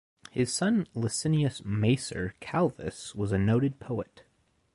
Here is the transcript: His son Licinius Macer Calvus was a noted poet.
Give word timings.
His 0.31 0.51
son 0.51 0.87
Licinius 0.95 1.63
Macer 1.63 2.33
Calvus 2.39 3.13
was 3.13 3.31
a 3.31 3.37
noted 3.37 3.79
poet. 3.79 4.23